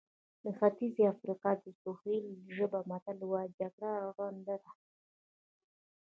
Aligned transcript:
د 0.43 0.45
ختیځې 0.57 1.03
افریقا 1.13 1.51
د 1.63 1.65
سوهیلي 1.81 2.35
ژبې 2.55 2.81
متل 2.89 3.19
وایي 3.29 3.51
جګړه 3.59 3.91
ړنده 4.17 4.55
ده. 4.63 4.71